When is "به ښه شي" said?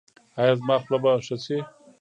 1.03-1.57